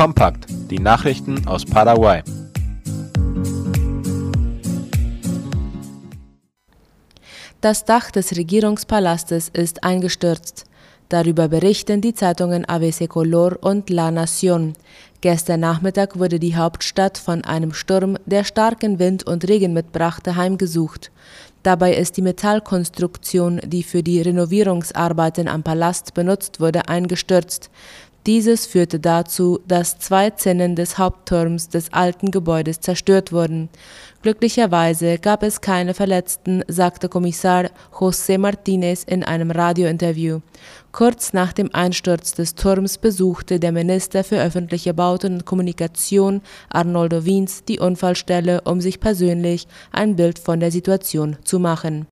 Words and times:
Kompakt, 0.00 0.46
die 0.70 0.78
Nachrichten 0.78 1.46
aus 1.46 1.66
Paraguay. 1.66 2.22
Das 7.60 7.84
Dach 7.84 8.10
des 8.10 8.34
Regierungspalastes 8.34 9.50
ist 9.50 9.84
eingestürzt. 9.84 10.64
Darüber 11.10 11.48
berichten 11.48 12.00
die 12.00 12.14
Zeitungen 12.14 12.64
ABC 12.64 13.08
Color 13.08 13.58
und 13.60 13.90
La 13.90 14.08
Nación. 14.08 14.72
Gestern 15.20 15.60
Nachmittag 15.60 16.18
wurde 16.18 16.38
die 16.38 16.56
Hauptstadt 16.56 17.18
von 17.18 17.44
einem 17.44 17.74
Sturm, 17.74 18.16
der 18.24 18.44
starken 18.44 18.98
Wind 18.98 19.26
und 19.26 19.46
Regen 19.46 19.74
mitbrachte, 19.74 20.34
heimgesucht. 20.34 21.10
Dabei 21.62 21.92
ist 21.94 22.16
die 22.16 22.22
Metallkonstruktion, 22.22 23.60
die 23.66 23.82
für 23.82 24.02
die 24.02 24.22
Renovierungsarbeiten 24.22 25.46
am 25.46 25.62
Palast 25.62 26.14
benutzt 26.14 26.58
wurde, 26.58 26.88
eingestürzt. 26.88 27.70
Dieses 28.26 28.66
führte 28.66 29.00
dazu, 29.00 29.60
dass 29.66 29.98
zwei 29.98 30.28
Zinnen 30.28 30.76
des 30.76 30.98
Hauptturms 30.98 31.70
des 31.70 31.90
alten 31.94 32.30
Gebäudes 32.30 32.80
zerstört 32.80 33.32
wurden. 33.32 33.70
Glücklicherweise 34.20 35.18
gab 35.18 35.42
es 35.42 35.62
keine 35.62 35.94
Verletzten, 35.94 36.62
sagte 36.68 37.08
Kommissar 37.08 37.70
José 37.90 38.36
Martínez 38.36 39.04
in 39.04 39.24
einem 39.24 39.50
Radiointerview. 39.50 40.40
Kurz 40.92 41.32
nach 41.32 41.54
dem 41.54 41.74
Einsturz 41.74 42.32
des 42.32 42.54
Turms 42.54 42.98
besuchte 42.98 43.58
der 43.58 43.72
Minister 43.72 44.22
für 44.22 44.42
öffentliche 44.42 44.92
Bauten 44.92 45.34
und 45.34 45.46
Kommunikation 45.46 46.42
Arnoldo 46.68 47.24
Wiens 47.24 47.64
die 47.64 47.80
Unfallstelle, 47.80 48.60
um 48.62 48.82
sich 48.82 49.00
persönlich 49.00 49.66
ein 49.92 50.16
Bild 50.16 50.38
von 50.38 50.60
der 50.60 50.70
Situation 50.70 51.38
zu 51.42 51.58
machen. 51.58 52.06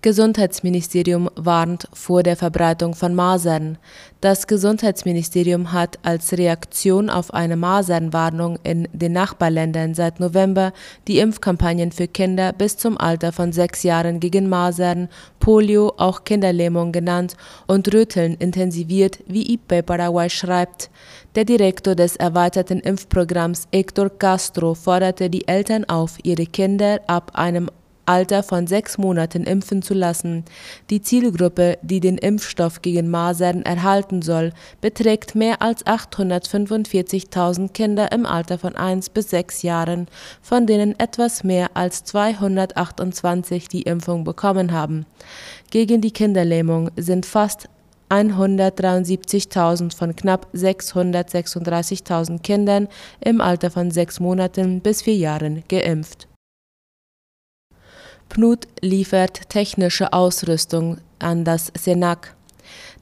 Gesundheitsministerium 0.00 1.28
warnt 1.34 1.88
vor 1.92 2.22
der 2.22 2.36
Verbreitung 2.36 2.94
von 2.94 3.16
Masern. 3.16 3.78
Das 4.20 4.46
Gesundheitsministerium 4.46 5.72
hat 5.72 5.98
als 6.04 6.32
Reaktion 6.32 7.10
auf 7.10 7.34
eine 7.34 7.56
Masernwarnung 7.56 8.60
in 8.62 8.86
den 8.92 9.12
Nachbarländern 9.12 9.94
seit 9.94 10.20
November 10.20 10.72
die 11.08 11.18
Impfkampagnen 11.18 11.90
für 11.90 12.06
Kinder 12.06 12.52
bis 12.52 12.76
zum 12.76 12.96
Alter 12.96 13.32
von 13.32 13.50
sechs 13.52 13.82
Jahren 13.82 14.20
gegen 14.20 14.48
Masern, 14.48 15.08
Polio, 15.40 15.92
auch 15.96 16.22
Kinderlähmung 16.22 16.92
genannt, 16.92 17.36
und 17.66 17.92
Röteln 17.92 18.34
intensiviert, 18.34 19.18
wie 19.26 19.52
IP 19.54 19.84
Paraguay 19.84 20.30
schreibt. 20.30 20.90
Der 21.34 21.44
Direktor 21.44 21.96
des 21.96 22.14
erweiterten 22.14 22.78
Impfprogramms 22.78 23.66
Hector 23.72 24.10
Castro 24.10 24.74
forderte 24.74 25.28
die 25.28 25.48
Eltern 25.48 25.84
auf, 25.86 26.18
ihre 26.22 26.46
Kinder 26.46 27.00
ab 27.08 27.32
einem 27.34 27.68
Alter 28.08 28.42
von 28.42 28.66
sechs 28.66 28.98
Monaten 28.98 29.44
impfen 29.44 29.82
zu 29.82 29.94
lassen. 29.94 30.44
Die 30.90 31.02
Zielgruppe, 31.02 31.78
die 31.82 32.00
den 32.00 32.18
Impfstoff 32.18 32.82
gegen 32.82 33.10
Masern 33.10 33.62
erhalten 33.62 34.22
soll, 34.22 34.52
beträgt 34.80 35.34
mehr 35.34 35.60
als 35.60 35.84
845.000 35.84 37.72
Kinder 37.72 38.10
im 38.12 38.24
Alter 38.24 38.58
von 38.58 38.74
1 38.74 39.10
bis 39.10 39.30
6 39.30 39.62
Jahren, 39.62 40.08
von 40.40 40.66
denen 40.66 40.98
etwas 40.98 41.44
mehr 41.44 41.70
als 41.74 42.04
228 42.04 43.68
die 43.68 43.82
Impfung 43.82 44.24
bekommen 44.24 44.72
haben. 44.72 45.04
Gegen 45.70 46.00
die 46.00 46.12
Kinderlähmung 46.12 46.90
sind 46.96 47.26
fast 47.26 47.68
173.000 48.10 49.94
von 49.94 50.16
knapp 50.16 50.46
636.000 50.54 52.40
Kindern 52.40 52.88
im 53.20 53.40
Alter 53.40 53.70
von 53.70 53.90
sechs 53.90 54.18
Monaten 54.18 54.80
bis 54.80 55.02
vier 55.02 55.16
Jahren 55.16 55.62
geimpft. 55.68 56.26
PNUD 58.28 58.68
liefert 58.80 59.48
technische 59.48 60.12
Ausrüstung 60.12 60.98
an 61.18 61.44
das 61.44 61.72
SENAC. 61.76 62.34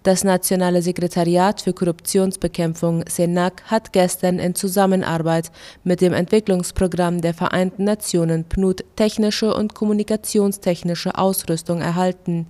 Das 0.03 0.23
Nationale 0.23 0.83
Sekretariat 0.83 1.61
für 1.61 1.73
Korruptionsbekämpfung 1.73 3.03
SENAC 3.09 3.63
hat 3.65 3.93
gestern 3.93 4.39
in 4.39 4.55
Zusammenarbeit 4.55 5.51
mit 5.83 6.01
dem 6.01 6.13
Entwicklungsprogramm 6.13 7.21
der 7.23 7.35
Vereinten 7.35 7.83
Nationen 7.83 8.45
PNUD 8.45 8.85
technische 8.95 9.53
und 9.53 9.75
kommunikationstechnische 9.75 11.19
Ausrüstung 11.19 11.81
erhalten. 11.81 12.47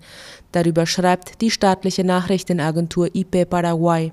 Darüber 0.53 0.85
schreibt 0.85 1.41
die 1.41 1.51
staatliche 1.51 2.05
Nachrichtenagentur 2.05 3.09
IP 3.15 3.49
Paraguay. 3.49 4.13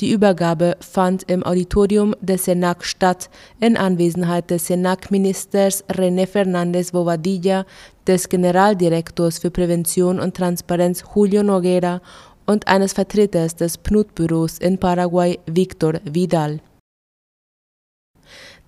Die 0.00 0.10
Übergabe 0.10 0.76
fand 0.80 1.30
im 1.30 1.44
Auditorium 1.44 2.14
des 2.20 2.44
SENAC 2.44 2.84
statt, 2.84 3.30
in 3.60 3.76
Anwesenheit 3.76 4.50
des 4.50 4.66
SENAC-Ministers 4.66 5.84
René 5.88 6.26
Fernández 6.26 6.92
Bobadilla, 6.92 7.66
des 8.06 8.28
Generaldirektors 8.28 9.38
für 9.38 9.50
Prävention 9.50 10.18
und 10.18 10.36
Transparenz 10.36 11.04
Julio 11.14 11.42
Noguera 11.42 12.00
und 12.46 12.66
eines 12.66 12.92
Vertreters 12.92 13.54
des 13.54 13.78
PNUD-Büros 13.78 14.58
in 14.58 14.78
Paraguay, 14.78 15.38
Victor 15.46 15.94
Vidal. 16.04 16.60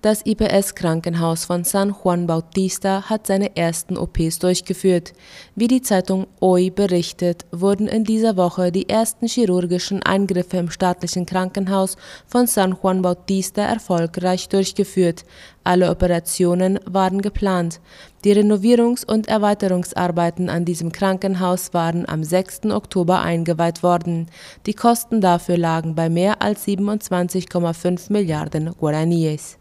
Das 0.03 0.25
IPS-Krankenhaus 0.25 1.45
von 1.45 1.63
San 1.63 1.95
Juan 2.03 2.27
Bautista 2.27 3.09
hat 3.09 3.25
seine 3.25 3.55
ersten 3.55 3.95
OPs 3.97 4.37
durchgeführt. 4.37 5.13
Wie 5.55 5.69
die 5.69 5.81
Zeitung 5.81 6.27
OI 6.41 6.71
berichtet, 6.71 7.45
wurden 7.53 7.87
in 7.87 8.03
dieser 8.03 8.35
Woche 8.35 8.73
die 8.73 8.89
ersten 8.89 9.27
chirurgischen 9.27 10.03
Eingriffe 10.03 10.57
im 10.57 10.69
staatlichen 10.69 11.25
Krankenhaus 11.25 11.95
von 12.27 12.47
San 12.47 12.75
Juan 12.83 13.01
Bautista 13.01 13.61
erfolgreich 13.61 14.49
durchgeführt. 14.49 15.23
Alle 15.63 15.89
Operationen 15.89 16.81
waren 16.85 17.21
geplant. 17.21 17.79
Die 18.25 18.33
Renovierungs- 18.33 19.05
und 19.05 19.29
Erweiterungsarbeiten 19.29 20.49
an 20.49 20.65
diesem 20.65 20.91
Krankenhaus 20.91 21.73
waren 21.73 22.09
am 22.09 22.25
6. 22.25 22.65
Oktober 22.71 23.21
eingeweiht 23.21 23.83
worden. 23.83 24.27
Die 24.65 24.73
Kosten 24.73 25.21
dafür 25.21 25.55
lagen 25.55 25.95
bei 25.95 26.09
mehr 26.09 26.41
als 26.41 26.67
27,5 26.67 28.11
Milliarden 28.11 28.73
Guaraníes. 28.77 29.59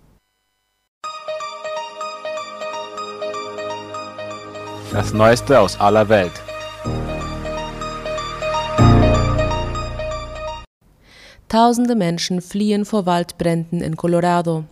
Das 4.93 5.15
Neueste 5.15 5.59
aus 5.59 5.81
aller 5.81 6.11
Welt. 6.11 6.33
Tausende 11.49 11.95
Menschen 11.95 12.43
fliehen 12.43 12.85
vor 12.85 13.07
Waldbränden 13.07 13.81
in 13.81 13.97
Colorado. 13.97 14.65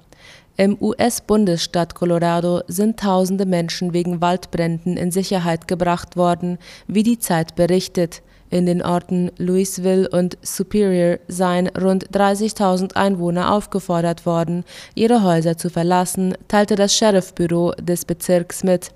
Im 0.59 0.77
US-Bundesstaat 0.79 1.95
Colorado 1.95 2.61
sind 2.69 3.01
tausende 3.01 3.47
Menschen 3.47 3.95
wegen 3.95 4.21
Waldbränden 4.21 4.99
in 4.99 5.11
Sicherheit 5.11 5.67
gebracht 5.67 6.19
worden, 6.19 6.59
wie 6.87 7.03
die 7.03 7.19
Zeit 7.19 7.55
berichtet. 7.55 8.21
In 8.51 8.67
den 8.67 8.83
Orten 8.83 9.33
Louisville 9.39 10.07
und 10.07 10.37
Superior 10.43 11.19
seien 11.29 11.69
rund 11.69 12.11
30.000 12.11 12.95
Einwohner 12.95 13.55
aufgefordert 13.55 14.27
worden, 14.27 14.65
ihre 14.95 15.23
Häuser 15.23 15.57
zu 15.57 15.71
verlassen, 15.71 16.37
teilte 16.47 16.75
das 16.75 16.95
Sheriffbüro 16.95 17.73
des 17.81 18.05
Bezirks 18.05 18.65
mit. 18.65 18.93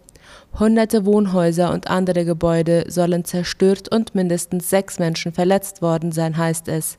Hunderte 0.56 1.04
Wohnhäuser 1.04 1.72
und 1.72 1.88
andere 1.88 2.24
Gebäude 2.24 2.84
sollen 2.86 3.24
zerstört 3.24 3.92
und 3.92 4.14
mindestens 4.14 4.70
sechs 4.70 5.00
Menschen 5.00 5.32
verletzt 5.32 5.82
worden 5.82 6.12
sein, 6.12 6.36
heißt 6.36 6.68
es. 6.68 6.96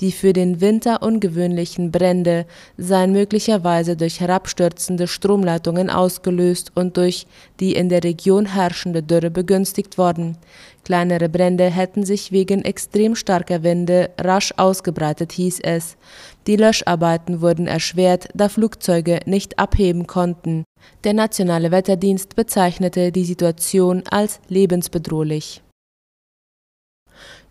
Die 0.00 0.10
für 0.10 0.32
den 0.32 0.60
Winter 0.60 1.02
ungewöhnlichen 1.02 1.92
Brände 1.92 2.46
seien 2.76 3.12
möglicherweise 3.12 3.96
durch 3.96 4.18
herabstürzende 4.18 5.06
Stromleitungen 5.06 5.88
ausgelöst 5.88 6.72
und 6.74 6.96
durch 6.96 7.28
die 7.60 7.76
in 7.76 7.88
der 7.88 8.02
Region 8.02 8.46
herrschende 8.46 9.04
Dürre 9.04 9.30
begünstigt 9.30 9.98
worden. 9.98 10.36
Kleinere 10.84 11.28
Brände 11.28 11.64
hätten 11.64 12.04
sich 12.04 12.30
wegen 12.30 12.64
extrem 12.64 13.16
starker 13.16 13.62
Winde 13.62 14.10
rasch 14.18 14.52
ausgebreitet, 14.56 15.32
hieß 15.32 15.60
es. 15.62 15.96
Die 16.46 16.56
Löscharbeiten 16.56 17.40
wurden 17.40 17.66
erschwert, 17.66 18.28
da 18.34 18.48
Flugzeuge 18.48 19.20
nicht 19.26 19.58
abheben 19.58 20.06
konnten. 20.06 20.64
Der 21.02 21.14
nationale 21.14 21.72
Wetterdienst 21.72 22.36
bezeichnete 22.36 22.95
die 22.96 23.24
Situation 23.24 24.02
als 24.10 24.40
lebensbedrohlich. 24.48 25.62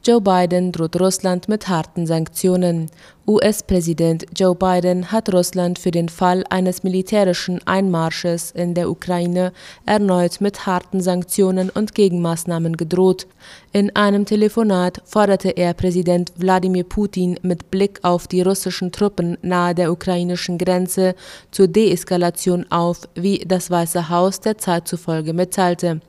Joe 0.08 0.22
Biden 0.22 0.72
droht 0.72 1.02
Russland 1.02 1.50
mit 1.50 1.68
harten 1.68 2.06
Sanktionen. 2.06 2.92
US-Präsident 3.28 4.28
Joe 4.38 4.54
Biden 4.54 5.12
hat 5.12 5.34
Russland 5.34 5.80
für 5.80 5.90
den 5.90 6.10
Fall 6.10 6.44
eines 6.52 6.84
militärischen 6.84 7.60
Einmarsches 7.66 8.52
in 8.52 8.76
der 8.76 8.92
Ukraine 8.92 9.52
erneut 9.88 10.42
mit 10.42 10.68
harten 10.68 11.02
Sanktionen 11.02 11.72
und 11.72 11.96
Gegenmaßnahmen 11.96 12.78
gedroht. 12.78 13.26
In 13.74 13.96
einem 13.96 14.26
Telefonat 14.26 15.02
forderte 15.06 15.50
er 15.50 15.74
Präsident 15.74 16.34
Wladimir 16.38 16.84
Putin 16.84 17.40
mit 17.42 17.72
Blick 17.72 18.00
auf 18.04 18.28
die 18.28 18.44
russischen 18.44 18.92
Truppen 18.92 19.40
nahe 19.42 19.74
der 19.74 19.92
ukrainischen 19.92 20.60
Grenze 20.60 21.16
zur 21.50 21.68
Deeskalation 21.68 22.68
auf, 22.70 23.10
wie 23.16 23.40
das 23.40 23.72
Weiße 23.72 24.08
Haus 24.10 24.40
der 24.40 24.60
Zeit 24.60 24.88
zufolge 24.88 25.34
mitteilte. 25.34 26.00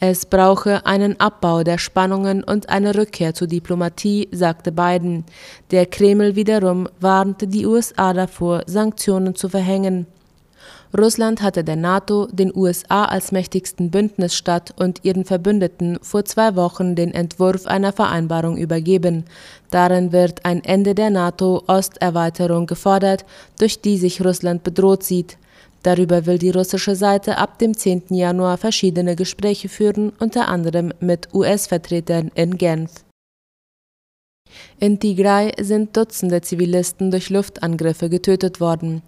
Es 0.00 0.26
brauche 0.26 0.84
einen 0.86 1.18
Abbau 1.20 1.62
der 1.62 1.78
Spannungen 1.78 2.42
und 2.42 2.68
eine 2.68 2.94
Rückkehr 2.94 3.34
zur 3.34 3.46
Diplomatie, 3.46 4.28
sagte 4.32 4.72
Biden. 4.72 5.24
Der 5.70 5.86
Kreml 5.86 6.36
wiederum 6.36 6.88
warnte 7.00 7.46
die 7.46 7.64
USA 7.64 8.12
davor, 8.12 8.62
Sanktionen 8.66 9.34
zu 9.34 9.48
verhängen. 9.48 10.06
Russland 10.96 11.42
hatte 11.42 11.64
der 11.64 11.74
NATO, 11.74 12.28
den 12.30 12.54
USA 12.54 13.06
als 13.06 13.32
mächtigsten 13.32 13.90
Bündnisstaat 13.90 14.74
und 14.78 15.04
ihren 15.04 15.24
Verbündeten 15.24 15.98
vor 16.02 16.24
zwei 16.24 16.54
Wochen 16.54 16.94
den 16.94 17.12
Entwurf 17.12 17.66
einer 17.66 17.92
Vereinbarung 17.92 18.56
übergeben. 18.56 19.24
Darin 19.70 20.12
wird 20.12 20.44
ein 20.44 20.62
Ende 20.62 20.94
der 20.94 21.10
NATO-Osterweiterung 21.10 22.66
gefordert, 22.66 23.24
durch 23.58 23.80
die 23.80 23.98
sich 23.98 24.24
Russland 24.24 24.62
bedroht 24.62 25.02
sieht. 25.02 25.36
Darüber 25.84 26.24
will 26.24 26.38
die 26.38 26.50
russische 26.50 26.96
Seite 26.96 27.36
ab 27.36 27.58
dem 27.58 27.76
10. 27.76 28.04
Januar 28.08 28.56
verschiedene 28.56 29.16
Gespräche 29.16 29.68
führen, 29.68 30.14
unter 30.18 30.48
anderem 30.48 30.94
mit 30.98 31.28
US-Vertretern 31.34 32.30
in 32.34 32.56
Genf. 32.56 33.04
In 34.80 34.98
Tigray 34.98 35.52
sind 35.60 35.94
Dutzende 35.94 36.40
Zivilisten 36.40 37.10
durch 37.10 37.28
Luftangriffe 37.28 38.08
getötet 38.08 38.60
worden. 38.60 39.02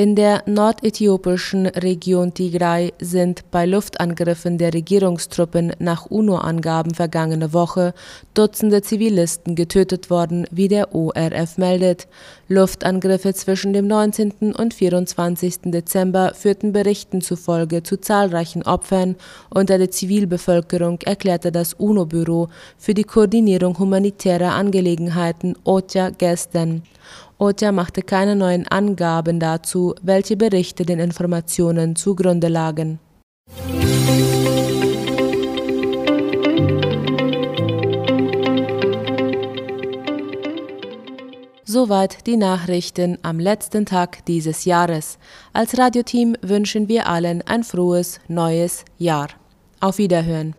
In 0.00 0.14
der 0.16 0.44
nordäthiopischen 0.46 1.66
Region 1.66 2.32
Tigray 2.32 2.94
sind 3.02 3.50
bei 3.50 3.66
Luftangriffen 3.66 4.56
der 4.56 4.72
Regierungstruppen 4.72 5.74
nach 5.78 6.06
UNO-Angaben 6.06 6.94
vergangene 6.94 7.52
Woche 7.52 7.92
Dutzende 8.32 8.80
Zivilisten 8.80 9.56
getötet 9.56 10.08
worden, 10.08 10.46
wie 10.50 10.68
der 10.68 10.94
ORF 10.94 11.58
meldet. 11.58 12.08
Luftangriffe 12.48 13.34
zwischen 13.34 13.74
dem 13.74 13.88
19. 13.88 14.54
und 14.54 14.72
24. 14.72 15.58
Dezember 15.66 16.32
führten 16.34 16.72
Berichten 16.72 17.20
zufolge 17.20 17.82
zu 17.82 18.00
zahlreichen 18.00 18.62
Opfern 18.62 19.16
unter 19.50 19.76
der 19.76 19.90
Zivilbevölkerung, 19.90 20.98
erklärte 21.02 21.52
das 21.52 21.74
UNO-Büro 21.74 22.48
für 22.78 22.94
die 22.94 23.04
Koordinierung 23.04 23.78
humanitärer 23.78 24.52
Angelegenheiten 24.52 25.56
OCHA 25.64 26.08
gestern. 26.16 26.84
OCHA 27.40 27.72
machte 27.72 28.02
keine 28.02 28.36
neuen 28.36 28.68
Angaben 28.68 29.40
dazu, 29.40 29.94
welche 30.02 30.36
Berichte 30.36 30.84
den 30.84 30.98
Informationen 30.98 31.96
zugrunde 31.96 32.48
lagen. 32.48 32.98
Soweit 41.64 42.26
die 42.26 42.36
Nachrichten 42.36 43.16
am 43.22 43.38
letzten 43.38 43.86
Tag 43.86 44.26
dieses 44.26 44.66
Jahres. 44.66 45.18
Als 45.54 45.78
Radioteam 45.78 46.36
wünschen 46.42 46.88
wir 46.88 47.06
allen 47.06 47.40
ein 47.46 47.64
frohes 47.64 48.20
neues 48.28 48.84
Jahr. 48.98 49.28
Auf 49.80 49.96
Wiederhören. 49.96 50.56